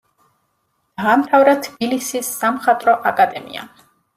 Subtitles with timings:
[1.01, 3.71] დაამთავრა თბილისის სამხატვრო აკადემია.